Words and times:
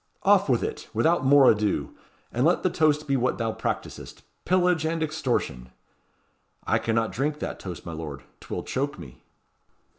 "Off 0.23 0.49
with 0.49 0.63
it! 0.63 0.89
without 0.95 1.23
more 1.27 1.51
ado. 1.51 1.93
And 2.31 2.43
let 2.43 2.63
the 2.63 2.71
toast 2.71 3.07
be 3.07 3.15
what 3.15 3.37
thou 3.37 3.51
practisest 3.53 4.23
'Pillage 4.45 4.83
and 4.83 5.03
Extortion!'" 5.03 5.69
"I 6.65 6.79
cannot 6.79 7.11
drink 7.11 7.37
that 7.37 7.59
toast, 7.59 7.85
my 7.85 7.93
lord. 7.93 8.23
'Twill 8.39 8.63
choke 8.63 8.97
me." 8.97 9.21